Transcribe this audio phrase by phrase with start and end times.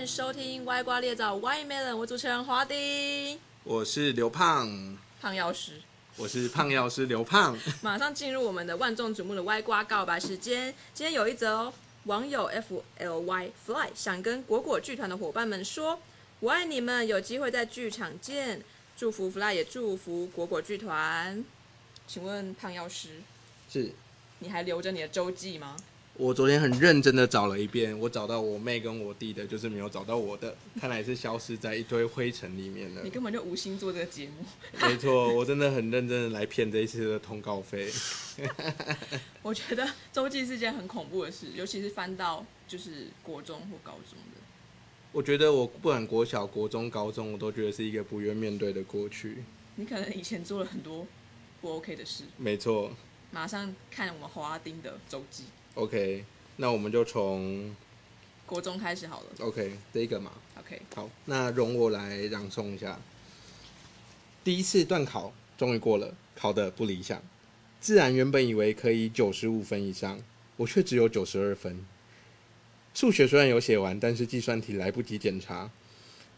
[0.00, 5.72] 欢迎收听《歪瓜裂枣 Why Melon》，我主持人华丁，我是刘胖，胖药师。
[6.16, 7.54] 我是胖药师刘胖。
[7.84, 10.74] 马上进入我们的万众瞩目的歪瓜告白时间。
[10.94, 16.00] 今天有一则哦，网友 F L Y Fly 想跟果果剧团的伙伴们说
[16.40, 18.62] ：“我爱你们，有机会在剧场见。”
[18.96, 21.44] 祝福 Fly 也祝福果果剧团。
[22.06, 23.20] 请问胖药师，
[23.70, 23.92] 是
[24.38, 25.76] 你还留着你的周记吗？
[26.20, 33.08] 我昨天很认真的找了一遍，我找到我妹跟我弟的，就是没有找到我的，看来是消失在一堆灰尘里面了你。
[33.08, 34.44] 根本就无心做这个节目。
[34.86, 37.90] 没错，我真的很认真的来骗这一次的通告费。
[39.40, 44.40] 我觉得周记是件很恐怖的事，尤其是翻到就是国中或高中的。
[45.12, 49.42] 我觉得我不管国小、国中、高中，我都觉得是一个不愿面对的过去。
[49.76, 51.06] 你可能以前做了很多
[51.62, 52.90] 不 OK 的事，没错
[53.30, 56.24] 马上看我们华丁的周记，，OK，
[56.56, 57.74] 那我们就从
[58.46, 59.26] 国中开始好了。
[59.40, 62.98] OK 这一个嘛，OK，好，那容我来朗诵一下。
[64.42, 67.22] 第一次段考终于过了，考的不理想。
[67.80, 70.18] 自然原本以为可以九十五分以上，
[70.56, 71.84] 我却只有九十二分。
[72.92, 75.70] 数学虽然有写完，但是计算题来不及检查。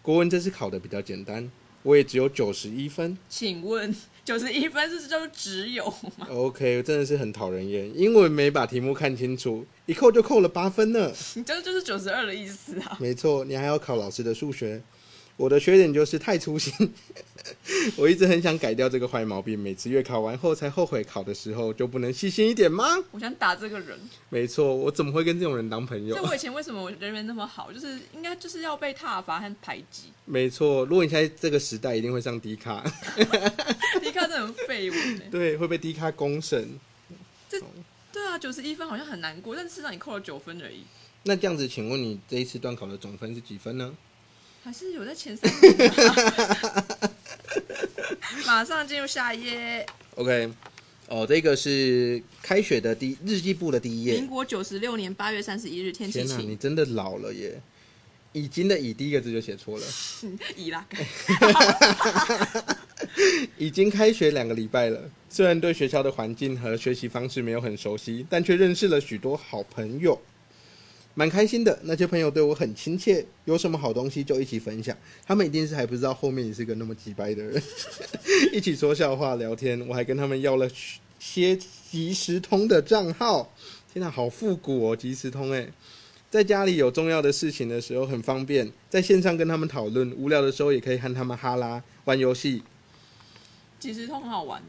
[0.03, 1.51] 国文这次考的比较简单，
[1.83, 3.17] 我也只有九十一分。
[3.29, 3.95] 请问
[4.25, 5.85] 九十一分是就只有
[6.17, 7.91] 吗？OK，真的是很讨人厌。
[7.99, 11.13] 因为没把题目看清楚，一扣就扣了八分呢。
[11.35, 12.97] 你这就是九十二的意思啊！
[13.01, 14.81] 没错，你还要考老师的数学。
[15.37, 16.73] 我的缺点就是太粗心，
[17.97, 19.59] 我一直很想改掉这个坏毛病。
[19.59, 22.85] 每次月考完后才后悔，考的时候就不能细心一点吗？
[23.11, 23.99] 我想打这个人。
[24.29, 26.23] 没错，我怎么会跟这种人当朋友就？
[26.23, 30.13] 我以前为什么我人缘那么好，就是应该就是要被挞伐和排挤。
[30.25, 32.83] 没错，如果你现在这个时代，一定会上低卡，
[34.01, 35.23] 低卡真的很废物呢。
[35.31, 36.79] 对，会被低卡公审。
[38.13, 40.85] 对啊，九十一分好像很难过，但事实上你扣了九分而已，
[41.23, 43.95] 那这样子，请问你这一次段考的总分是几分呢？
[44.63, 47.11] 还是有在前三名、啊。
[48.47, 49.87] 马上进入下一页
[50.17, 50.51] ，OK，
[51.09, 54.27] 哦，这个是开学的第日记簿的第一页民。
[54.27, 57.61] 国九十六年八月三十一日，天气天，你，真的老了耶！
[58.33, 59.85] 已经的已第一个字就写错了。
[60.57, 60.87] 已啦。
[63.59, 64.99] 已经开学两个礼拜了，
[65.29, 70.19] 虽然对学校的环境和学习方式没有很熟悉，但却认识了许多好朋友，
[71.15, 71.79] 蛮开心的。
[71.83, 74.97] 那些朋友对我很亲切，有什么好东西就一起分享。
[75.27, 77.63] 他们一定是还不知道后面你是个那么鸡掰的人，
[78.53, 79.81] 一起说笑话聊天。
[79.89, 80.69] 我还跟他们要了
[81.19, 81.57] 些
[81.91, 83.53] 即时通的账号，
[83.93, 85.69] 天哪，好复古哦，即时通哎。
[86.31, 92.63] 在家里有重要的事情的时候很方便，在线上跟他们讨论，无聊的时候也可以和他们哈拉玩游戏。
[93.79, 94.63] 即时通很好玩，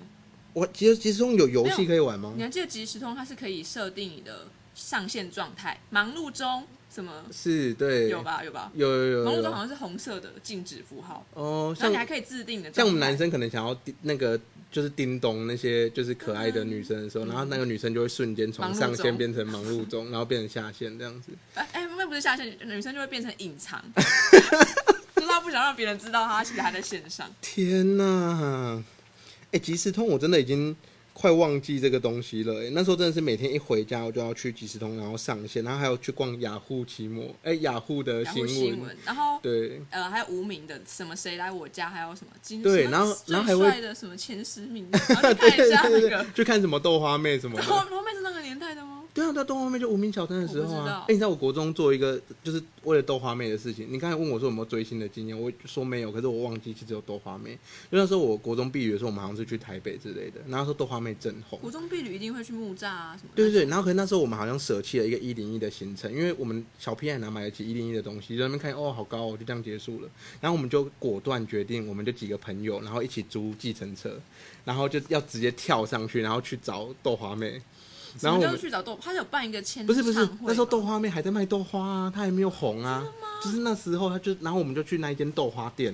[0.52, 2.44] 我其实其实中有游戏可以玩吗你？
[2.44, 4.46] 还记得即时通它是可以设定你的
[4.76, 8.22] 上线状态，忙碌中什么是，对，有？
[8.22, 8.72] 吧有吧？
[8.76, 9.26] 有有有。
[9.26, 12.72] 忙碌中好像是红色的禁止符号，哦，像然后你还可以自定的。
[12.74, 14.40] 像我们男生可能想要叮那个
[14.72, 21.32] 就是叮咚那些就是可爱的女生的时候，然后那个女生就会瞬间从上线中变成忙碌中，然后变成下线这样子。
[21.56, 23.84] 哎哎，那不是下线，女生就会变成隐藏，
[25.16, 27.30] 就是她不想让别人知道她其实还在线上。
[27.42, 28.84] 天呐！
[29.52, 30.76] 哎、即时通我真的已经
[31.14, 46.26] 快忘记这个东西了、哎，那时候真的是每天一回家我就要去即时通，然后上线，然后还有去逛雅虎奇摩，哎、雅虎的新闻，新闻，然后对，呃还有无名的什么谁来我家，还有什么今什么对然后最然后还的什么前十名，然后去看一下 那个。
[46.34, 47.64] 去看什么豆花妹什么的。
[47.64, 49.03] 后后面是那个年代的吗？
[49.14, 53.88] 对啊，在豆花妹就无名小站的时候啊，哎、你知道我国中做一个就是为了豆花妹的事情。
[53.92, 57.52] 你刚才问我说有没有追星的经验，我说没有，可是我忘记其实有豆花妹。
[57.52, 57.58] 因
[57.92, 61.60] 为那时候我国中毕业的时候，我们好像是去台北之类的，然后那时候豆花妹正红。
[61.60, 63.36] 国中毕业一定会去木栅啊什么的。
[63.36, 70.10] 对对对，然后可是那时候我们好像舍弃了一个一零一的行程，因为我们小屁孩哪买得起一零一的东西，就在那边看哦好高哦，就这样结束了。
[70.42, 74.20] 然后我们就果断决定，我们就几个朋友，然后一起租计程车，
[74.66, 77.62] 然后就要直接跳上去，然后去找豆花妹。
[78.22, 83.04] 然后我们什么叫去找豆，他有办一个签不是不是那时候豆花妹还在卖豆花啊，她还没有红啊。
[83.44, 85.94] 就是那时候，他就，然后我们就去那一间豆花店，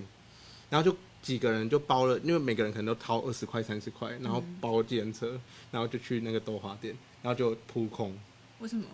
[0.70, 5.40] 然后就几个人就包了，因为每个人可能都掏二十块、三十块，然后包计程车，
[5.72, 8.16] 然后就去那个豆花店，然后就扑空，
[8.60, 8.86] 为什么？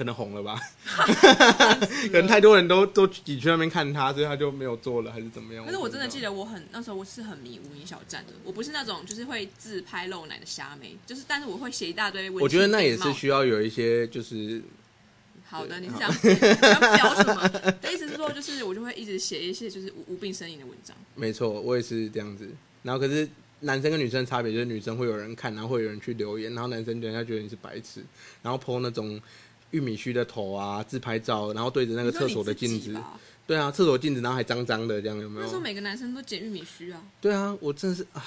[0.00, 0.58] 可能红了吧，
[2.10, 5.62] 可能太多人都都挤去那边看他，所以他就没有做了，还是怎么样？
[5.66, 6.32] 可是我真的记得。
[6.32, 14.62] 我很那时候我是很迷无名小站的，我不是那种就是会自拍露奶的虾妹，就是但是我会写一大堆我觉得那也是需要有一些，就是
[15.44, 16.30] 好的，你是想你
[16.70, 17.46] 要表什么？
[17.82, 20.96] 的意思是说，就是我就会一直写一些就是无无病呻吟的文章。
[21.14, 22.48] 没错，我也是这样子。
[22.82, 23.28] 然后可是
[23.60, 28.02] 男生跟女生的差别就是女生会有人看，然后会有人去留言，然后男生人家觉得你是白痴，
[28.40, 29.20] 然后 po 那种
[29.70, 35.44] 玉米须的头啊，自拍照，然后对着那个厕所的镜子，吧对啊，厕所镜子，然后还脏脏的，这样有没有？
[35.44, 38.24] 那时候每个男生都剪玉米须啊，对啊，我真的是啊，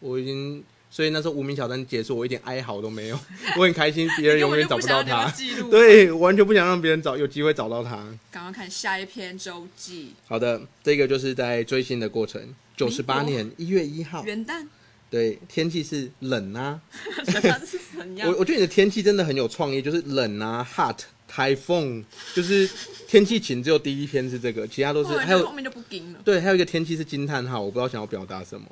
[0.00, 3.18] 我已经，所以那时候无名小站结束，我一点哀嚎都没有，
[3.56, 5.32] 我很开心，别人永远找不到他个。
[5.32, 8.06] 记录。，对，我完全不想让别人找有机会找到他。
[8.30, 12.54] 赶快看下一篇周记，好的，这个就是在追星的过程。
[12.76, 14.66] 九十八年一月一号，元旦，
[15.08, 16.80] 对，天气是冷啊。
[17.26, 18.38] 想想是怎样我？
[18.38, 20.98] 我觉得你的天气真的很有创意，就是冷啊，hot，
[21.28, 22.04] 台风，
[22.34, 22.68] 就是
[23.06, 26.20] 天气晴，只有第一篇是这个，其他都是还有后面就不盯了。
[26.24, 28.66] 对，还有一个天气是惊叹号，我不知道想要表达什么。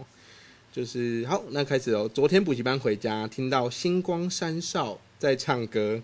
[0.72, 2.10] 就是好，那开始哦。
[2.12, 6.02] 昨天补习班回家，听到星光三少在唱歌。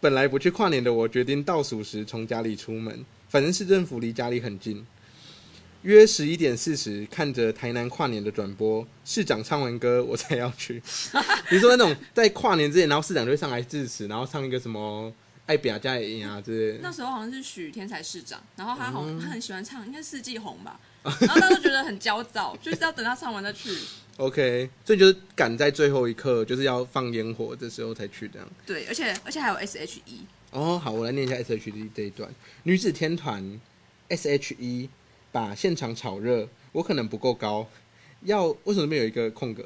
[0.00, 4.86] 本来不去跨年的我，决定倒数时从家里出门，反正市政府离家里很近。
[5.82, 10.80] 约十一点四十，看着台南跨年的转播，市长唱完歌， 我才要去。
[11.48, 15.12] 比如说那种在跨年之前，然后市长就会上来致辞，然后唱一个什么
[15.46, 16.78] “爱表加赢”啊之类的。
[16.82, 20.78] 那时候好像是许天才市长，然后他好嗯像他很喜欢唱，应该是四季红吧。
[21.02, 23.70] 然后大家都觉得很焦躁，就是要等他唱完再去。
[24.18, 28.48] OK，所以就是赶在最后一刻，就是要放烟火的时候才去这样。
[28.64, 30.20] 对，而且而且还有 S.H.E，
[30.52, 32.32] 哦，好，我来念一下 S.H.E 这一段。
[32.62, 33.60] 女子天团
[34.10, 34.88] S.H.E
[35.32, 37.66] 把现场炒热，我可能不够高，
[38.22, 39.64] 要为什么这边有一个空格？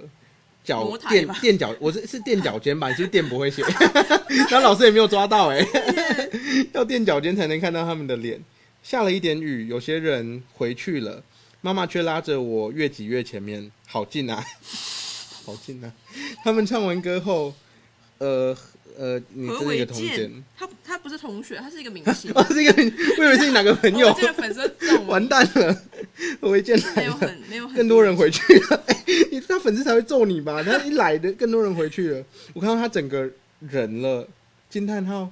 [0.65, 2.89] 脚垫垫脚，我是是垫脚尖吧？
[2.89, 3.63] 你是不是垫不会写？
[4.51, 5.65] 然后老师也没有抓到哎、
[6.75, 8.43] 要垫脚尖才能看到他们的脸。
[8.83, 11.23] 下了一点雨，有些人回去了，
[11.61, 14.45] 妈妈却拉着我越挤越前面，好近啊，
[15.45, 15.93] 好近啊！
[16.43, 17.55] 他们唱完歌后，
[18.19, 18.57] 呃
[18.99, 22.33] 呃，你是一个同学。，他他不是同学，他是一个明星。
[22.35, 22.73] 哦，这个
[23.19, 24.76] 我以为是你哪个朋友，这个粉丝
[25.17, 25.83] 完蛋了，
[26.41, 28.83] 我一见来没有，很没有很更多人回去了，
[29.49, 30.63] 他粉丝才会揍你吧？
[30.63, 32.23] 他一来的更多人回去了，
[32.53, 33.27] 我看到他整个
[33.61, 34.29] 人了，
[34.69, 35.31] 惊叹号，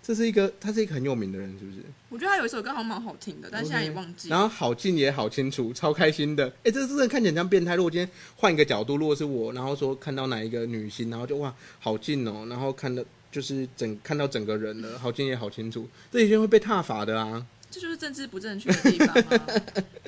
[0.00, 1.78] 这是一个他是一个很有名的人，是不是？
[2.10, 4.36] 我觉得他有一首歌好像蛮好听的，但现在也忘记了。
[4.36, 6.46] 然后好近也好清楚，超开心的。
[6.62, 7.74] 哎、这真的看起来像变态。
[7.74, 13.02] 如果今天换一个角度，如果是我，然后说看到哪一个女星，然后就哇好近哦，然后看到
[13.32, 17.44] 就是整看到整个人了，好近也好清楚，这一定会被踏伐的啊。
[17.74, 19.08] 这就是政治不正确的地方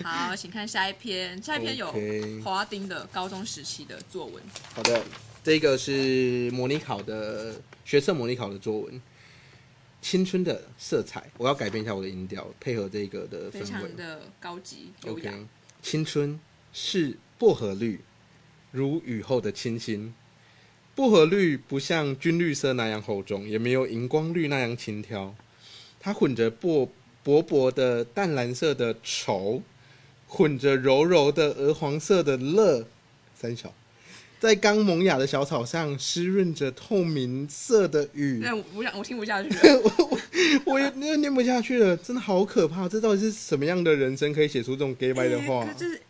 [0.05, 0.29] 啊！
[0.29, 4.41] 好，请看下一篇，下一篇有 OK 华丁的高中时期的作文。
[4.73, 5.03] 好的，
[5.43, 9.03] 这个是模拟考的学测模拟考的作文，
[10.01, 11.29] 青春的色彩。
[11.39, 13.69] 我要改变一下我的音调，配合这个的非氛围。
[13.69, 15.33] 常的高级优雅。
[15.33, 15.47] OK，
[15.83, 16.39] 青春
[16.73, 18.01] 是薄荷绿，
[18.71, 20.15] 如雨后的清新。
[20.95, 25.35] 薄荷绿不像军绿色那样厚重，也没有荧光绿那样轻佻，
[25.99, 26.89] 它混着薄
[27.27, 29.61] 薄薄的淡蓝色的绸，
[30.29, 32.87] 混着柔柔的鹅黄色的乐，
[33.35, 33.75] 三小，
[34.39, 38.39] 在刚萌芽的小草上湿润着透明色的雨。
[38.45, 39.83] 那，我想，我听不下去 了。
[40.65, 42.89] 我也念念不下去了，真的好可怕！
[42.89, 45.65] 这到底是什么样的人生可以写出这种 gay 白的话？
[45.65, 46.01] 欸可这是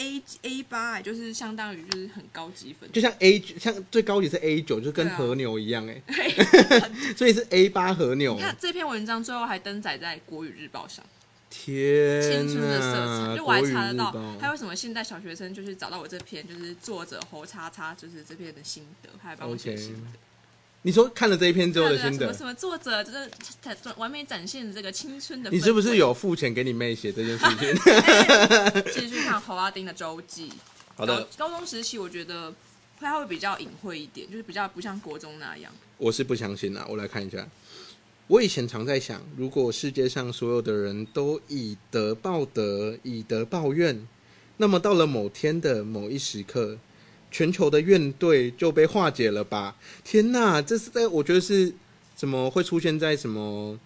[0.00, 2.90] A A 八，哎就是相当于就是很高级分。
[2.90, 6.02] 就像 A 像最高级是 A 九，就跟和牛一样哎
[7.16, 8.40] 所以是 A 八和牛你。
[8.40, 11.04] 看这篇文章最后还登载在《国语日报》上，
[11.50, 13.28] 天青春的色呐！
[13.28, 14.10] 彩，就我还查得到。
[14.40, 20.18] 还有什么现代小学生就是找到我这篇，就是作者侯叉叉，就是这篇的心得，他还帮我写心得。
[20.82, 25.50] 你说看了这一篇之后的心得，什么什么作者就是展完美展现这个青春的。
[25.50, 28.92] 你是不是有付钱给你妹写这件事情？
[28.92, 30.50] 继续看侯阿丁的周记？
[30.96, 32.52] 好的，高，中时期我觉得
[32.98, 35.70] 他会比较隐晦一点，就是比较不像国中那样。
[35.98, 36.86] 我是不相信啦。
[36.88, 37.46] 我来看一下，
[38.26, 44.06] 我以前常在想，如果世界上所有的人都以德报德，以德报怨，
[44.56, 46.78] 那么到了某天的某一时刻，
[47.30, 49.76] 全球的怨怼就被化解了吧？
[50.04, 51.72] 天哪，这是在我觉得是
[52.16, 53.78] 怎么会出现在什么？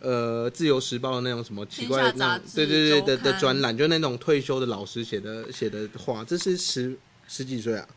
[0.00, 6.94] 呃，自由时报的那种什么奇怪的那对对对的的专栏，就那种退休的老师写的写的话，这是十
[7.26, 7.88] 十几岁啊，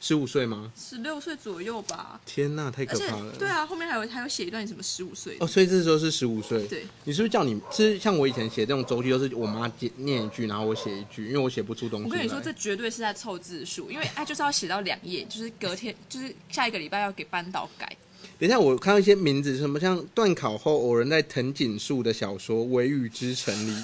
[0.00, 0.70] 十五岁吗？
[0.76, 3.32] 十六岁左右吧，天呐，太可怕了！
[3.38, 6.66] 对啊，后面还有还有写一段什么十五岁哦，所以这时候是十五岁。
[6.66, 12.06] 对，你是不是叫你是像我以前写这种周记，都是我妈念念一句，然后我写一句，因为我写不出东西。
[12.06, 17.96] 我跟你说，这绝对是在凑字数，因为哎就是要写到两页，就是隔天就是下一个礼拜要给班导改。
[18.38, 23.82] 等一下，我看到一些名字，什么像断考后偶然在藤井树的小说《微雨之城》里，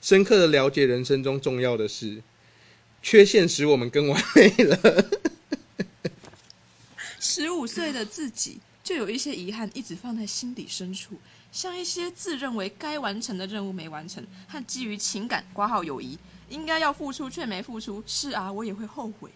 [0.00, 2.22] 深刻的了解人生中重要的事。
[3.00, 5.04] 缺陷使我们更完美了。
[7.20, 11.16] 十五岁的自己就有一些遗憾一直放在心底深处，
[11.52, 18.02] 像一些自认为该完成的任务没完成，和基于情感挂号友谊应该要付出却没付出。
[18.06, 19.30] 是啊，我也会后悔。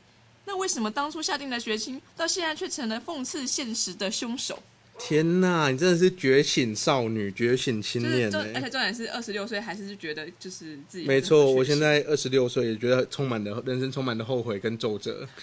[0.44, 4.62] 那为什么当初下定的决心，到现在却成了讽刺现实的凶手？
[4.98, 15.26] 天呐，你真的是觉醒少女、觉醒青就是重，年哎、而且重点是二十六岁还是觉得就是自己没错，我现在在二十六岁，也觉得充满了人生充满了后悔跟皱褶。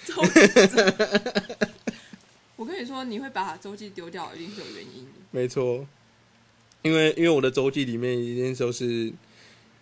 [2.59, 5.11] 我跟你说，你会把周记丢掉，一定是有原因的。
[5.31, 5.87] 没错，
[6.81, 9.13] 因为因为我的周记里面一定都是，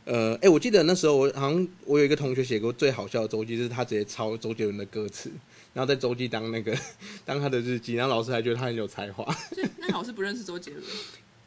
[0.06, 5.32] 呃，哎、我记得那时候我好像我有一个同学写过最好笑的周记，就是他直接抄周杰伦的歌词，
[5.74, 6.78] 然后在周记当那个
[7.26, 10.84] 当他的日记，然后老师还觉得他很有才华，所以那老师不认识周杰伦，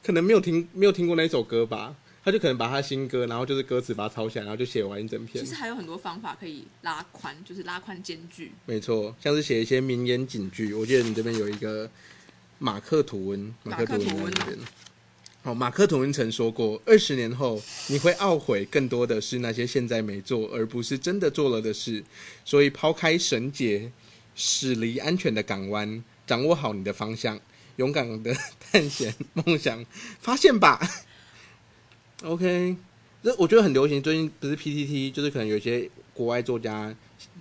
[0.02, 5.48] 可能没有听没有听过那首歌吧，他就可能把他新歌，然后就是歌词把它抄下来，然后就写完一整篇其。
[5.48, 8.52] 实还有很多方法可以拉宽，就是拉宽间距。
[8.66, 11.90] 没错，像是写一些名言警句，我记得你这边有一个
[12.58, 14.32] 马克吐温，马克吐温。
[15.42, 22.04] 哦，马克吐温曾说过，二十年后你会懊悔更多的是那些现在没做，而不是真的做了的事。
[22.44, 23.90] 所以抛开绳结，
[24.34, 27.40] 驶离安全的港湾，掌握好你的方向，
[27.76, 29.82] 勇敢的探险梦想，
[30.20, 30.86] 发现吧。
[32.22, 32.76] OK，
[33.22, 34.02] 这我觉得很流行。
[34.02, 36.94] 最近不是 PTT，就是可能有些国外作家，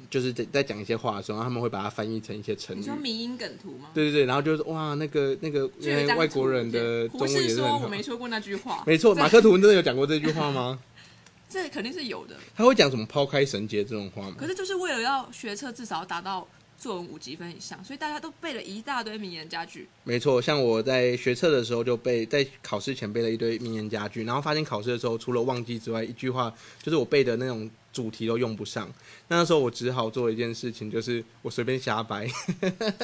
[0.10, 2.86] 就是在在讲一些话的时候，他们会把它翻译成一些成语你。
[2.86, 3.90] 说迷音梗图吗？
[3.94, 5.70] 对对对，然后就是哇，那个那个
[6.16, 7.88] 外国人的中文说我。
[7.90, 10.80] 没说过那句话，没错，马克吐温真的有讲过这句话吗？
[11.50, 12.38] 这肯定是有的。
[12.56, 14.48] 他会讲什么抛开绳结这种话吗可？
[14.48, 16.48] 是就是为了要学车至少要达到
[16.80, 19.88] 作文五级分以上，所以大家都背了一大堆名言佳句。
[20.06, 28.92] 没错，像我在学测的时候就背，在考试前背了一堆名言佳句，然后发现考试的时候除了忘记之外，一句话就是我背的那种主题都用不上。
[29.28, 32.28] 那时候我只好做一件事情，就是我随便瞎掰。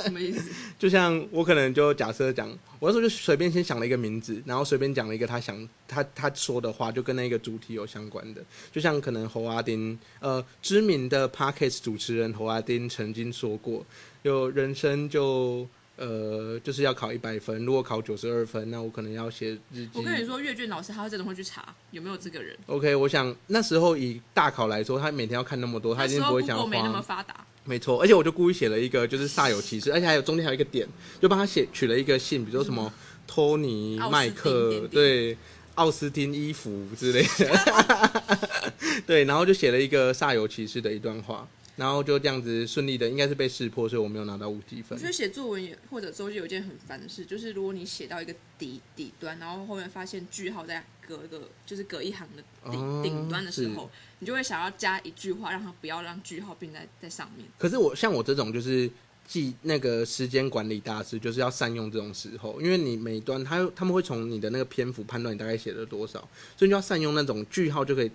[0.04, 0.50] 什么意思？
[0.78, 2.50] 就像我可能就假设讲，
[2.80, 8.44] 我那时候就随便先想了一个名字，然后随便讲了一个他想他他说的话，就跟那个主题有相关的。
[8.72, 13.86] 就像可能侯阿丁，呃，知名的 Parkes 主持人侯阿丁曾经说过，
[14.24, 19.90] 就人生就呃就是要考一百分，如果考九十二分，那我可能要写日记。
[19.94, 22.58] 我跟你说，阅卷老师他真的会去查有没有这个人。
[22.66, 27.02] OK，我想那时候以大考来说，他每天要看那么多，他一定不会想 Google 没那么。
[27.02, 30.88] 发达，没错，而且我就故意写了一个就是煞有其事，而且还有中间还有一个点，
[31.22, 32.92] 就帮他写取了一个姓，比如说什么
[33.28, 35.38] 托尼、麦克，点点对，
[35.76, 38.24] 奥斯汀衣服之类的，
[39.06, 45.06] 对，然后就写了一个煞有其事的一段话，然后就这样子顺利的，应该是被识破，所以我没有拿到五积分我觉。
[45.06, 53.90] 得写作文也或者周记有一件很烦的事，就是如果你写到一个底底端，然后后面发现句号在隔一个就是隔一行的顶哦顶、端的时候，
[54.20, 57.46] 你就会想要加一句话，让它不要让句号并在在上面。
[57.58, 58.90] 可是我像我这种就是
[59.28, 66.20] 记那个时间管理大师，就是要善用这种时候，因为你每一段他他们会从你的那个篇幅判断你大概写了多少，
[66.56, 68.10] 所以你就要善用那种句号就可以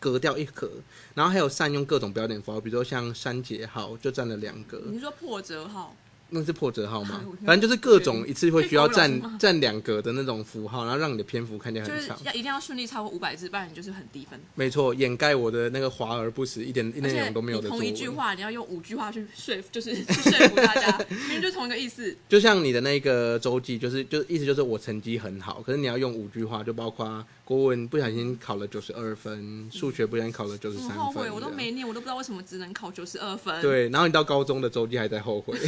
[0.00, 0.70] 隔掉一格，
[1.14, 5.94] 然后还有善用各种标点符号，比如说像删节号就占了两格，你说破折号？
[6.30, 7.22] 那是破折号吗？
[7.44, 12.18] 反正就是各种一次会需要占 占两格的那种符号，然后让你的篇幅看起来就是很长。
[12.24, 14.38] 要一定要顺利超过五百字，不然你就是很低分。
[14.54, 17.84] 没错，掩盖我的那个华而不实、一点而且内容都没有的同。
[17.84, 22.14] 一句话，你要用五句话去说服，就是去说服大家， 明明就同一个意思。
[22.28, 35.58] 就像你的那个周记，就是就意思就是我成绩很好，可是你要用五句话，就包括国文不小心考了九十二分，数学不小心考了九十三分，很后悔，我都没念，我都不知道为什么只能考九十二分。，对，然后你到高中的周记还在后悔，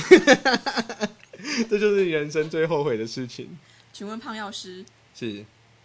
[1.68, 3.58] 这就是你人生最后悔的事情。
[3.92, 5.44] 请问胖药师，是，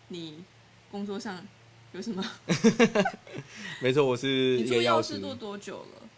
[0.10, 0.44] 你
[0.92, 1.46] 工作上
[1.92, 2.24] 有什么？
[3.82, 4.82] 没错，我是你做。
[4.82, 6.10] 药师做多久了？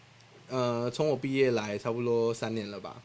[0.49, 3.01] 呃，从我毕业来差不多三年了吧。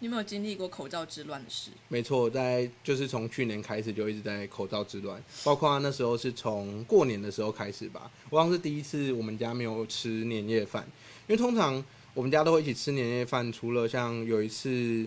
[0.00, 1.70] 你有没有经历过口罩之乱的事？
[1.88, 8.10] 没错，在就是从去年开始就一直在口罩之乱，包括那时候是从过年的时候开始吧。
[8.28, 10.84] 我好像是第一次我们家没有吃年夜饭，
[11.26, 11.82] 因为通常
[12.14, 15.04] 我们家都会一起吃年夜饭，除了像有一次，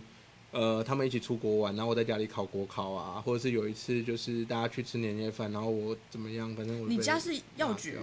[0.52, 7.96] 呃，他们一起出国玩，然后我在家里烤国烤啊，或者是有一次就是大家去吃年夜饭，然后我怎么样，反正我你家是药局？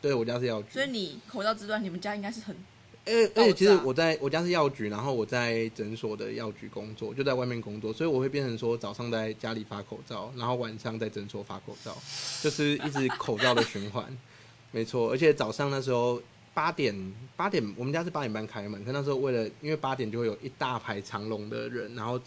[0.00, 2.56] 对我家是药局，所以你口罩之乱，你们家应该是很
[3.04, 11.96] 而而且其实我在我家是药局，然后我在诊所的药局工作，就在外面工作，所以我会变成说早上在家里发口罩，然后晚上在诊所发口罩，
[12.42, 14.04] 就是一直口罩的循环。
[14.74, 16.20] 没错，而且早上那时候
[16.54, 22.18] 八点八点，我们家是八点半开门，可那时候为了因为八点就会有一大排长龙的人，然后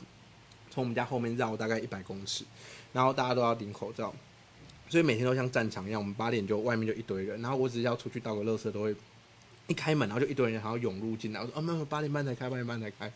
[0.70, 2.44] 从我们家后面绕大概一百公尺，
[2.94, 4.14] 然后大家都要顶口罩，
[4.90, 8.96] 所以每天都像战场一样，我们八点就外面就一堆人，然后我只是要出去倒个垃圾都会。
[9.68, 11.42] 一开门，然后就一堆人，然后涌入进来。
[11.42, 13.12] 我说：“哦，没有，八点半才开，八点半才开。”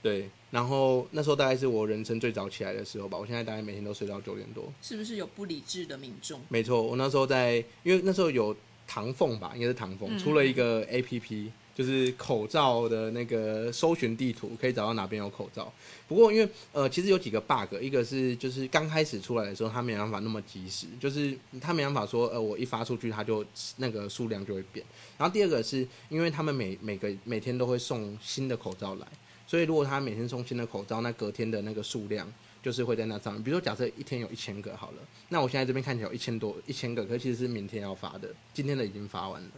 [0.00, 3.18] 对，然后那时候大概是我人生最早起来的时候吧。
[3.18, 4.72] 我现在大概每天都睡到九点多。
[4.80, 6.40] 是不是有不理智的民众？
[6.48, 8.54] 没错，我那时候在，因为那时候有
[8.92, 15.72] 唐凤吧，应该是唐凤、嗯出了一个 A P P，就是口罩的那个搜寻地图，可以找到哪边有口罩。
[16.06, 23.42] 不过因为呃，其实有几个 bug，一个是就是刚开始出来的时候，它没办法那么及时，就是它没办法说呃，我一发出去它就
[23.78, 24.84] 那个数量就会变。
[25.16, 29.06] 然后第二个是因为他们每每个每天都会送新的口罩来，
[29.46, 32.30] 所以如果他每天送新的口罩，那隔天的那个数量
[32.62, 33.42] 就是会在那上面。
[33.42, 39.50] 比如说假设一天有一千个好了，那我现在这边看起来有一千多一千个，可其实是明天要发的，今天的已经发完了。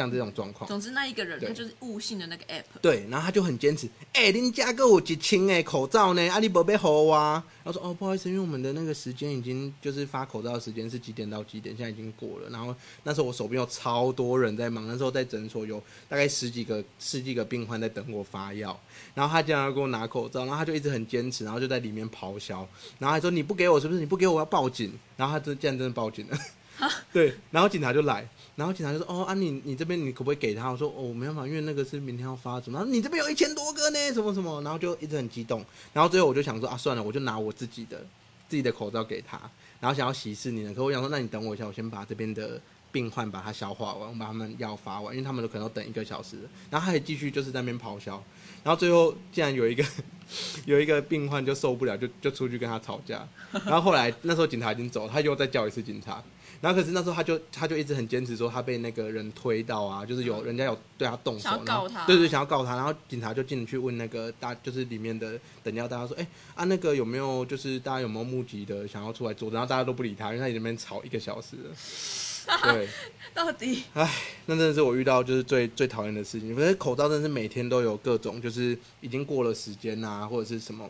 [0.00, 2.64] 像这种状况，总之那一个人他就是悟性的那个 app。
[2.80, 6.28] 对，然后他就很坚持，哎，您家给我几千哎口罩呢？
[6.30, 7.44] 阿里宝贝好啊。
[7.62, 12.48] 然后说哦，不好意思，因为我们的那个时间已经就是发口罩的时间是几点到几点，现在已经过了。
[12.48, 15.78] 然后那时候我手边有超多人在忙，那时候在诊所有
[16.08, 18.80] 大概十几个十几个病患在等我发药。
[19.14, 22.66] 然后他竟然要给我拿口罩，然后他就一直很坚持，然后就在里面咆哮，
[22.98, 24.00] 然后还说你不给我是不是？
[24.00, 24.90] 你不给我要报警。
[25.16, 26.38] 然后他就竟然真的报警了。
[27.12, 28.28] 对，然后警察就来。
[28.56, 32.84] 然后警察就说：“哦啊，你你这边你可不可以给他？”我说：“哦，没办法，因为那个是明天要发什么？
[32.84, 35.64] 你这边有一千多个呢，什么什么？”然后就一直很激动。
[35.94, 38.04] 然后最后我就想说：“啊，算了，我就拿我自己的
[38.50, 39.40] 自己的口罩给他。”
[39.80, 42.60] 然后想要息事宁人，可我想说：“那你等我一下，我先把这边的
[42.92, 46.36] 病患把它消化完，我把他们药发完，因为他们都可能要等一个小时。”
[46.70, 48.22] 然后他还继续就是在那边咆哮。
[48.62, 49.82] 然后最后竟然有一个
[50.66, 53.26] 有一个病患就受不了，就就出去跟他吵架。
[53.64, 56.22] 然后后来那时候警察已经走了，他又再叫一次警察。
[56.60, 62.76] 然后可是那时候他就他就一直很坚持说他被那个人推到啊，就是有人家有对他动手，想要告他，对对，想要告他。
[62.76, 69.50] 然后警察就进去问那个大，就是里面的等下大家说，哎啊那个有没有就是大家有没有目击的想要出来做？
[69.50, 71.74] 然后大家都不理他，因为他在那边吵一个小时了。
[72.64, 72.88] 对，
[73.32, 74.12] 到底，唉，
[74.46, 76.54] 那真的是我遇到就是最最讨厌的事情。
[76.54, 80.88] 反正口罩真的是每天都有各种，就是已经过了时间啊，或者是什么。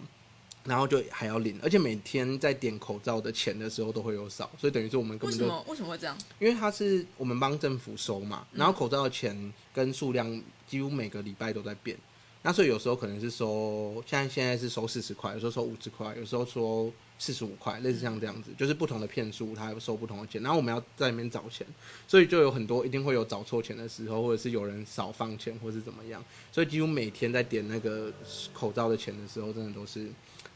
[0.70, 6.16] 然后就还要领，而且每天在点口罩的钱的时候都会有少，所以等于说我们根本就为什么为什么会这样？
[6.38, 11.96] 因为它是我们帮政府收嘛，然后口罩的钱跟数量几乎每个礼拜都在变，
[12.42, 21.66] 那所以有时候可能是收，现在现在是收四十块，有时候收五十块，有时候收四十五块，类似像这样子，就是不同的片数它收不同的钱，然后我们要在里面找钱，
[22.06, 28.12] 所以就有很多一定会有找错钱的时候，或者是有人少放钱或是怎么样，所以几乎每天在点那个
[28.54, 30.06] 口罩的钱的时候，真的都是。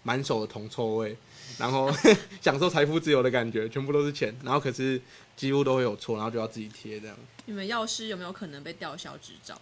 [0.04, 1.16] 满手的铜臭味，
[1.58, 1.90] 然后
[2.40, 5.00] 享受财富自由的感觉，全部都是钱，然后可是
[5.34, 7.16] 几乎都会有错，然后就要自己贴这样。
[7.46, 9.60] 你们药师有没有可能被吊销执照？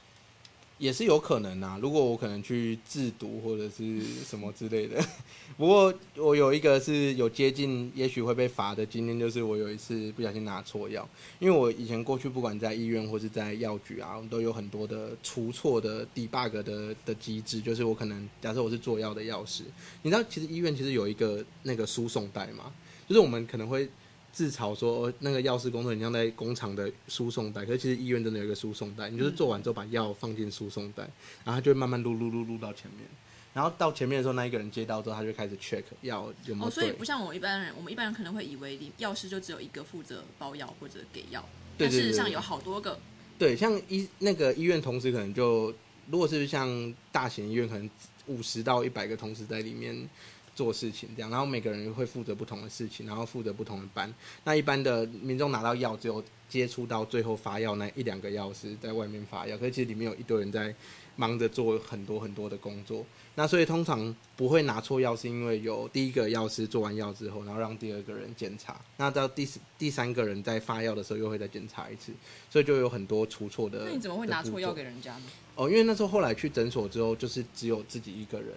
[0.78, 5.00] 也是有可能啊，如果我可能去制毒或者是什么之类的。
[5.56, 11.08] 不过我有一个是有接近，也许会被罚的经验，就是我有一次不小心拿错药。
[11.38, 19.62] 因为我以前过去不管在医院或是在药局啊，我们都有很多的出错的 debug 的的机制，就是我可能假设我是做药的药师，
[20.02, 22.72] 你知道其实医院其实有一个那个输送带嘛，
[23.06, 23.88] 就是我们可能会。
[24.32, 31.02] 自嘲说那个药师工作很像在工厂的输送带，可是其实医院真的有一个输送带，你就是做完之后把药放进输送带，
[31.44, 33.06] 然后它就会慢慢撸撸撸撸到前面，
[33.52, 36.66] 然后到前面的时候那一个人接到之后，他就开始 check 药有没有。
[36.66, 42.98] 哦，所以不像我们一般人，我们一般人可能会以为药师就只有一个负责包药或者给药，但事实上有好多个。
[43.38, 45.74] 对，像医那个医院同时可能就
[46.10, 47.90] 如果是像大型医院，可能
[48.28, 50.08] 五十到一百个同时在里面。
[50.54, 54.12] 做事情这样，然后每个人会负责不同的事情，然后负责不同的班。
[54.44, 60.74] 那一般的民众拿到药，只有接触到最后发药那一两个药师在外面发药，可是其实里面有一堆人在
[61.16, 63.04] 忙着做很多很多的工作。
[63.34, 68.78] 那所以通常不会拿错药，是因为有第一个药师做完药之后，然后让第二个人检查。
[68.98, 72.12] 那到第第三个人在发药的时候，又会再检查一次，
[72.50, 73.86] 所以就有很多出错的。
[73.86, 75.22] 那你怎么会拿错药给人家呢？
[75.54, 78.52] 哦，因为那时候后来去诊所之后，就是只有自己一个人。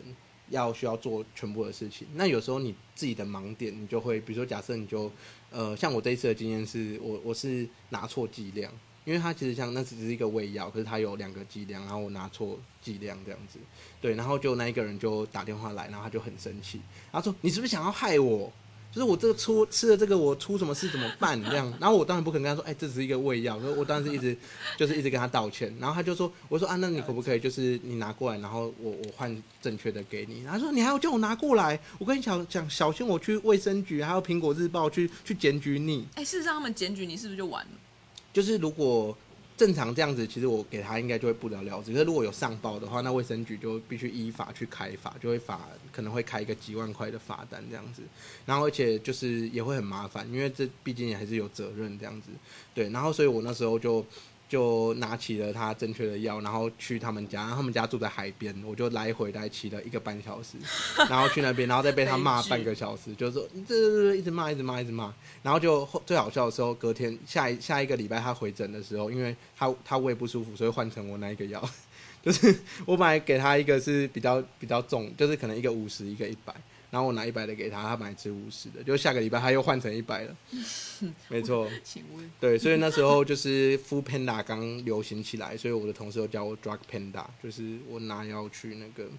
[0.50, 5.12] 要需要做全部的事情，那有时候你自己的盲点，你就会，比如说假设你就，
[5.50, 8.72] 呃，像我这一次的经验是，我我是拿错剂量，
[9.06, 13.60] 因为他其实像那只是一个胃药，可是他有两个剂量，然后我拿错剂量这样子，
[14.00, 16.80] 对，然后就那一个人就打电话来，然后他就很生气，
[17.12, 18.52] 他说你是不是想要害我？
[18.96, 21.38] 就是我这个出吃了这个，我出什么事怎么办？
[21.44, 23.60] 这样，然后我当然不可能跟他说，哎，这只是一个胃药。
[23.60, 24.36] 所以我当时一直
[24.78, 25.76] 就是一直跟他道歉。
[25.82, 30.46] 然后他就说，我说啊，那你可不可以就是你拿过来，然后我我换正确的给你。
[30.48, 36.08] 他说你还要叫我拿过来，我跟你讲讲，小心我去卫生局，还有苹果日报去去检举你。
[36.16, 37.72] 哎，事实上他们检举你是不是就完了？
[38.32, 39.18] 就是如果。
[39.58, 41.92] 正常这样子，其实我给他应该就会不了了之。
[41.92, 48.02] 可是如果有上报的话，那卫生局就必须依法去开罚，就会罚可能会开一个几万块的罚单这样子。
[48.46, 52.30] 然后而且就是也会很麻烦，因为这毕竟也还是有责任这样子。
[52.74, 54.06] 对，然后所以我那时候就
[54.48, 60.58] 就拿起了他正确的药，然后去他们家，他们家住在海边，我就来回来骑了一个半小时，
[61.10, 71.68] 然后去那边，然后再被他骂半个小时，就说这这这一直骂一直骂一直骂，然后就最好笑的时候，隔天下一下一个礼拜他回诊的时候，因为他他胃不舒服，所以换成我那一个药，
[72.24, 72.56] 就是
[72.86, 76.54] 我本来给他一个是比较比较重，就是可能一个五十一个一百。
[76.96, 80.38] 然后我拿一百的给他，他买吃五十的，就下个礼拜他又换成一百了。
[81.28, 89.10] 没错，请问对，所以那时候就是 Food Panda 刚流行起来，所以我的同事都叫我 Drug Panda，就是我拿药去那个，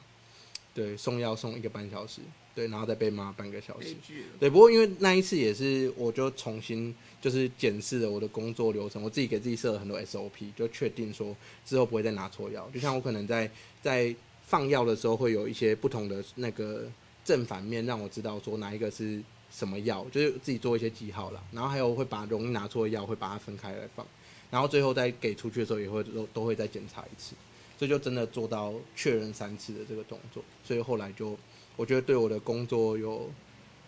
[0.73, 2.23] 对，送药送一个半小时，
[2.55, 3.95] 对，然后再被骂半个小时。
[4.41, 11.37] 对，不过因为那一次也是，我就重新就是检视了我的工作流程，我自己给自己设了很多 SOP，就确定说
[11.67, 12.71] 之后不会再拿错药。
[12.73, 13.51] 就像我可能在
[13.83, 16.91] 在放药的时候会有一些不同的那个。
[17.27, 21.43] 正反面让我知道说哪一个是什么药，就是自己做一些记号了。
[21.51, 24.07] 然后还有会把容易拿错的药会把它分开来放，
[24.49, 27.35] 然后最后再给出去的时候也会都都会再检查一次，
[27.77, 30.41] 所以就真的做到确认三次的这个动作。
[30.65, 31.37] 所以后来就
[31.75, 33.29] 我觉得对我的工作有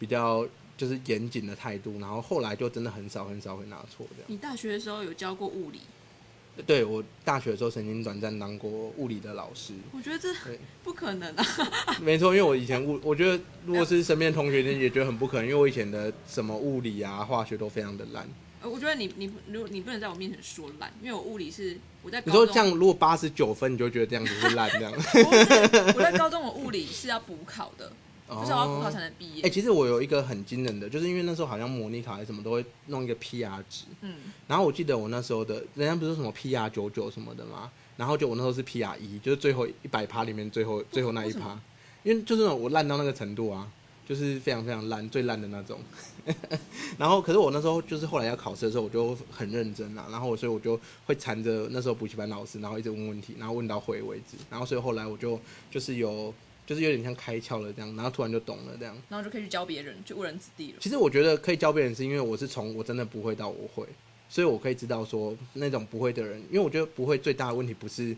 [0.01, 0.45] 比较
[0.77, 4.25] 就是严谨的态度，然后后来就真的很少很少会拿错这样。
[4.27, 5.81] 你大学的时候有教过物理？
[6.67, 10.29] 对我大学的时候曾经短暂当过物理的老师，我觉得这
[10.83, 11.45] 不可能啊。
[12.03, 18.29] 没错，因为我以前物，我觉得如果是身边同学也觉得很不可能，因为我以前的什么物理啊、化学都非常的烂。
[18.61, 24.93] 呃，我觉得你你如果你不能在我面前说烂，因为我物理是我在你说这样，如果八十九分，你就觉得这样子是烂这样。
[25.95, 27.93] 我在高中我物理是要补考的。
[28.29, 29.43] 就是要补考才能毕业。
[29.43, 33.85] 哎，其实我有一个很惊人的，就是因为那时候好像模拟考还是什么都会弄一个 PR 值。
[34.03, 34.17] 嗯。
[34.47, 37.71] 然后我记得我那时候的，人家不是什么 PR 九九什么的吗？
[37.97, 41.59] 然后就我那时候是 PR 一，就是最后一百趴里面最后最后那一趴，
[42.03, 43.67] 因为就是我烂到那个程度啊，
[44.07, 45.81] 就是非常非常烂，最烂的那种。
[46.99, 54.37] 然后可是我那时候就是后来要考试的时候，我就很认真啊，然后所以我就会缠着那时候补习班老师，然后一直问问题，然后问到会为止。
[54.51, 56.33] 然后所以后来我就就是有。
[56.69, 60.77] 就是有点像开窍了这样，然后突然就懂了这样，然后就可以去教别人，就误人子弟了。
[60.81, 63.87] 其实我觉得可以教别人，是因为我是从我真的不会到我会，
[64.29, 68.15] 所以我可以知道说那种不会的人，因为我觉得不会最大的问题不是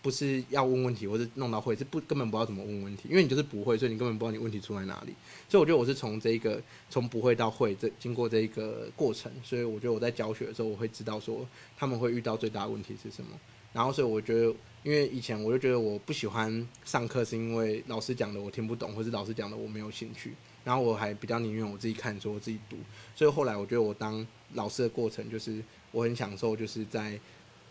[0.00, 5.12] 不是要问问题，或是弄到会，是不根本不知道怎么问问题，因为你就是不会，所以你根本不知道你问题出在哪里。
[5.50, 13.38] 所以我觉得我是从这个从不会到会这经过这一个过程，所以我觉得我在教学的时候，我会知道说他们会遇到最大的问题是什么。
[13.72, 14.54] 然后所以我觉得。
[14.84, 20.34] 因为以前我就觉得我不喜欢上课，是因为老师讲的我听不懂，或是老师讲的我没有兴趣。
[20.64, 22.76] 然后我还比较宁愿我自己看书，我自己读。
[23.14, 27.16] 所以后来我觉得我当老师的过程，就是我很享受，就是在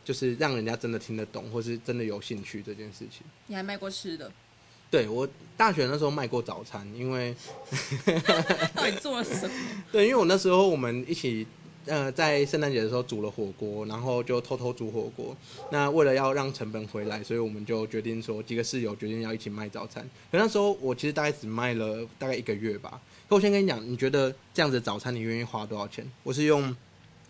[0.05, 3.27] 就是让人家真的听得懂，或是真的有兴趣这件事情。
[3.47, 4.31] 你还卖过吃的？
[4.89, 7.35] 对我大学那时候卖过早餐，因为
[8.73, 9.53] 到底做了什么？
[9.91, 11.45] 对，因为我那时候我们一起。
[11.85, 15.35] 呃，在圣诞节的时候煮了火锅，然后就偷偷煮火锅。
[15.71, 20.07] 那为了要让成本回来，所以我们就决定说，几个室友决定要一起卖早餐。
[20.31, 23.01] 可那时候我其实大概只卖了大概一个月吧。
[23.27, 26.05] 可我先跟你讲，你觉得这样子早餐你愿意花多少钱？
[26.23, 26.75] 我是用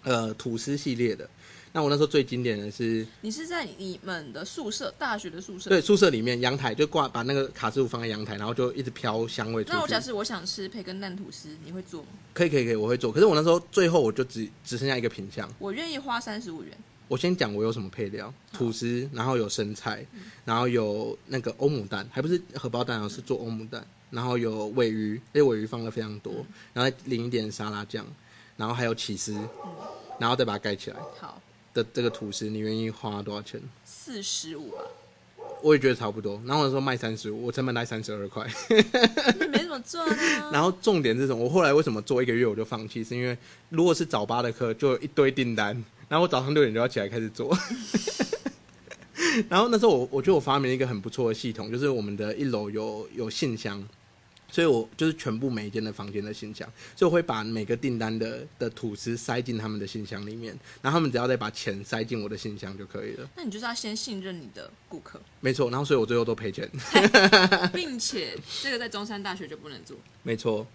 [0.04, 1.30] 呃吐司系列的。
[1.74, 5.70] 那我那时候最经典的是，你是在你们的宿舍，大学的宿舍？
[5.70, 9.64] 对，宿舍里面阳台就挂，把那个卡式炉放在阳台，然后就一直飘香味。
[9.68, 12.10] 那我假设我想吃培根蛋吐司，你会做吗？
[12.34, 13.10] 可以，可以，可以，我会做。
[13.10, 16.78] 可是我那时候最后我就只只剩下一个品相，我愿意花三十五元。
[17.08, 20.06] 我先讲我有什么配料：吐司，然后有生菜，
[20.44, 28.06] 然后有那个欧姆蛋，还不是荷包蛋，而是做欧姆蛋，然后有尾鱼，因为尾鱼放了非常多，然后淋一点沙拉酱，
[28.58, 29.34] 然后还有起司，
[30.20, 30.98] 然后再把它盖起来。
[31.18, 31.42] 好。
[31.74, 33.62] 的这个吐司，你愿意花多少钱？
[33.86, 34.78] 四十五吧。
[35.64, 36.42] 我也觉得差不多。
[36.46, 38.48] 然后我说卖三十五，我成本才三十二块。
[39.52, 40.50] 没怎么赚啊。
[40.54, 41.44] 然后重点是什么？
[41.44, 43.04] 我后来为什么做一个月我就放弃？
[43.04, 43.38] 是因为
[43.70, 45.68] 如果是早八的课，就一堆订单，
[46.10, 47.56] 然后我早上六点就要起来开始做。
[49.48, 53.88] 然后那时候我我觉得我发明了一个很不错的系统，就是我们的一楼有有信箱。
[54.52, 63.30] 所以我就是全部每一间的房间的信箱，所以我会把每个订单的的吐司塞进他们的信箱里面，然后他们只要再把钱塞进我的信箱就可以了。
[63.36, 65.22] 那你就是要先信任你的顾客。
[65.40, 66.70] 没错，然后所以我最后都赔钱，
[67.74, 69.98] 并且这个在中山大学就不能做。
[70.22, 70.68] 没错，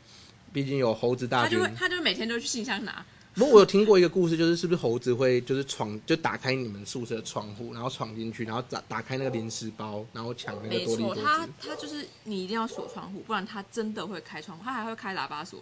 [0.53, 3.05] 毕竟有猴子大他就会他就每天都去信箱拿。
[3.37, 15.61] 不过我有听过一个故事，就是是不是猴子会就是闯就打开你们宿舍的窗户，然后闯进去，然后打打开那个零食包，然后抢那个多利多没错，他他就是你一定要锁窗户，不然他真的会开窗户，他还会开喇叭锁。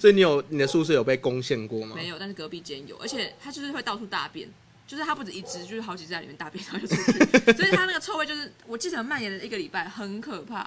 [0.00, 1.94] 所以你有你的宿舍有被攻陷过吗？
[1.94, 4.48] 没有，但是隔壁间有，而且他就是会到处大便，
[4.88, 7.18] 就是他不止一只，就是好几只在里面大便，然后就出去，
[7.56, 10.62] 所以它那个臭味就是我记得蔓延了一个礼拜，很可怕。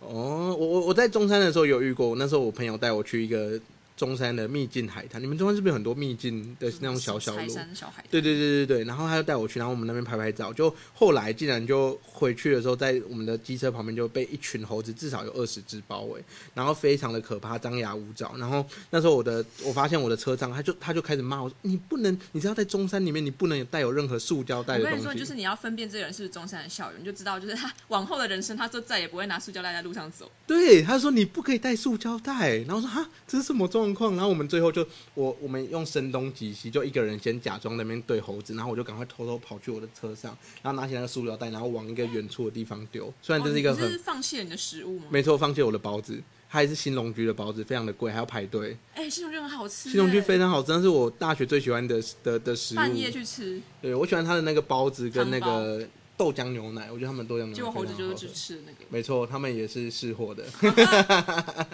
[0.00, 3.60] 哦，我我我在中山的时候有遇过，那时候我朋友带我去一个。
[3.96, 5.22] 中山的秘境海滩。
[5.22, 7.52] 你们中山是不是有很多秘境的那种小小柴路？
[7.52, 10.52] 山小海滩，对对对对对，然后他就带我去，然后我们那边拍拍照。
[10.52, 16.22] 就后来竟然就回去的时候，在我们的机车旁边就被一群猴子，至少有二十只包围，
[16.54, 18.34] 然后非常的可怕，张牙舞爪。
[18.36, 30.30] 然后那时候我的我发现我的车上，他就他就开始骂我说：“你不能，你知道在中山里面，你不能有带有任何塑胶袋的东西。”我跟你说，就是你要分辨这个人是不是中山的校友，你就知道，就是他往后的人生，他就再也不会拿塑胶袋在路上走。
[30.46, 34.12] 对，他说你不可以带塑胶袋，然后说哈，这是什么状况？
[34.14, 43.12] 然后我们最后就我我们用声东击西，就一个人先假装那边对猴子，然后我就赶快偷偷跑去我的车上，然后拿起那个塑料袋，然后往一个远处的地方丢。
[43.20, 45.06] 虽然这是一个很、哦是放弃了你的食物吗？
[45.10, 48.76] 没错，放弃我的包子，它还是新龙居的包子，非常的贵，还要排队。
[48.94, 52.76] 哎、新龙居很好吃、新龙居非常常好吃，那是我大学最喜欢的的的食物。
[52.76, 58.78] 半夜去吃，对我喜欢它的那个包子跟那个豆浆牛奶，我觉得他们豆浆牛奶结果猴子就是非常好喝去吃那个。
[58.88, 60.44] 没错，他们也是试货的。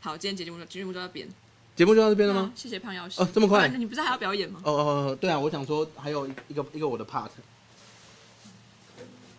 [0.00, 1.28] 好，今天节目就节目就到这边。
[1.76, 2.52] 节目就到这边了吗？
[2.56, 3.22] 谢谢胖药师。
[3.22, 4.60] 哦这么快你不是还要表演吗？
[4.64, 7.30] 哦哦哦，对啊，我想说还有一个一个我的 part，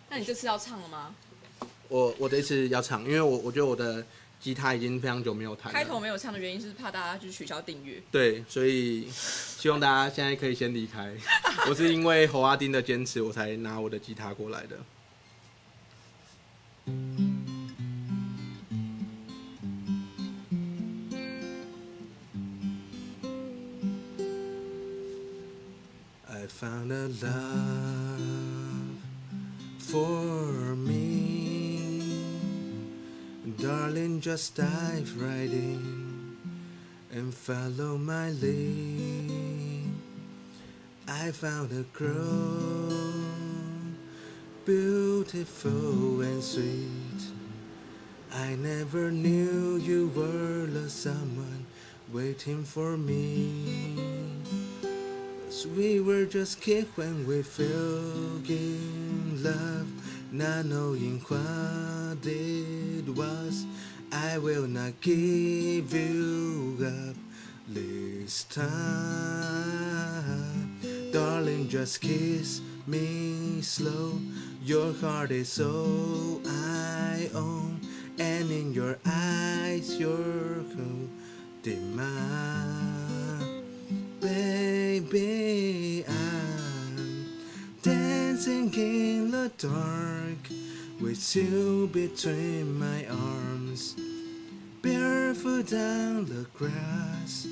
[0.08, 1.14] 那你这次要唱了吗？
[1.88, 4.04] 我我这一次要唱，因为我我觉得我的
[4.40, 5.78] 吉他已经非常久没有弹了。
[5.78, 8.02] 开头没有唱的原因是怕大家就取消订阅。
[8.10, 11.14] 对，所以希望大家现在可以先离开。
[11.68, 14.78] 我是因为侯阿丁的坚持，我才拿我的吉他过来的。
[26.26, 28.20] I found a love
[29.78, 30.69] for
[33.70, 36.36] Darling, just dive right in
[37.12, 39.92] and follow my lead.
[41.06, 42.90] I found a girl,
[44.64, 47.22] beautiful and sweet.
[48.32, 51.64] I never knew you were the someone
[52.12, 53.94] waiting for me.
[55.44, 59.99] 'Cause we were just kids when we fell in love,
[60.32, 63.66] not knowing what it was.
[64.12, 67.16] I will not give you up
[67.68, 68.70] this time.
[71.12, 74.20] Darling, just kiss me slow.
[74.64, 77.80] Your heart is all I own,
[78.18, 83.64] and in your eyes, you're holding mine.
[84.20, 85.79] Baby,
[88.76, 90.48] in the dark
[91.00, 93.96] with you between my arms,
[94.82, 97.46] barefoot on the grass,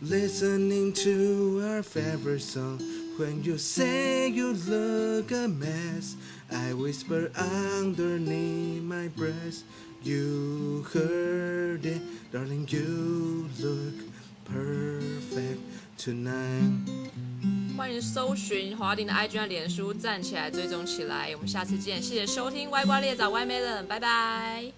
[0.00, 2.78] listening to our favorite song.
[3.16, 6.16] When you say you look a mess,
[6.52, 9.62] I whisper underneath my breath.
[10.02, 12.66] You heard it, darling.
[12.70, 13.94] You look
[14.44, 15.60] perfect
[15.96, 17.08] tonight.
[17.78, 21.30] 欢迎搜寻华鼎的 IG 和脸书，站起来追踪起来。
[21.34, 24.72] 我们下次见，谢谢收听歪瓜裂枣歪 Melon，拜拜。